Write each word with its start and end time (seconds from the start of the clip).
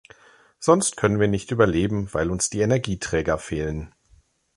Sonst 0.57 0.97
können 0.97 1.19
wir 1.19 1.27
nicht 1.27 1.51
überleben, 1.51 2.11
weil 2.11 2.31
uns 2.31 2.49
die 2.49 2.61
Energieträger 2.61 3.37
fehlen. 3.37 3.93